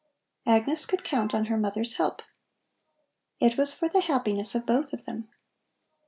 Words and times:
Agnes 0.47 0.87
could 0.87 1.03
count 1.03 1.31
on 1.31 1.45
her 1.45 1.57
mother's 1.59 1.97
help. 1.97 2.23
It 3.39 3.55
was 3.55 3.75
for 3.75 3.87
the 3.87 4.01
happiness 4.01 4.55
of 4.55 4.65
both 4.65 4.93
of 4.93 5.05
them. 5.05 5.29